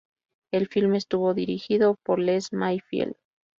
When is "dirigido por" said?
1.35-2.17